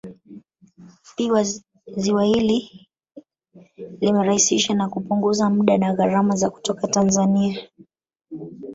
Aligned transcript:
Pia 1.15 1.43
ziwa 1.97 2.23
hili 2.25 2.87
limerahisishsa 4.01 4.73
na 4.73 4.89
kupunguza 4.89 5.49
muda 5.49 5.77
na 5.77 5.93
gharama 5.93 6.35
za 6.35 6.49
kutoka 6.49 6.87
Tanzania 6.87 7.69